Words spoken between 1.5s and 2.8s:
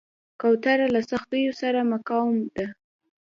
سره مقاوم ده.